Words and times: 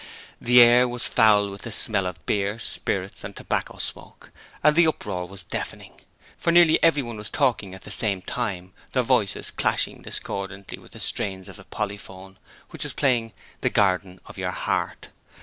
The 0.41 0.59
air 0.61 0.87
was 0.87 1.07
foul 1.07 1.51
with 1.51 1.61
the 1.61 1.71
smell 1.71 2.07
of 2.07 2.25
beer, 2.25 2.57
spirits 2.57 3.23
and 3.23 3.35
tobacco 3.35 3.77
smoke, 3.77 4.31
and 4.63 4.75
the 4.75 4.87
uproar 4.87 5.27
was 5.27 5.43
deafening, 5.43 6.01
for 6.39 6.51
nearly 6.51 6.81
everyone 6.81 7.17
was 7.17 7.29
talking 7.29 7.75
at 7.75 7.83
the 7.83 7.91
same 7.91 8.23
time, 8.23 8.73
their 8.93 9.03
voices 9.03 9.51
clashing 9.51 10.01
discordantly 10.01 10.79
with 10.79 10.93
the 10.93 10.99
strains 10.99 11.47
of 11.47 11.57
the 11.57 11.65
Polyphone, 11.65 12.37
which 12.71 12.83
was 12.83 12.93
playing 12.93 13.33
'The 13.61 13.69
Garden 13.69 14.19
of 14.25 14.39
Your 14.39 14.49
Heart'. 14.49 15.09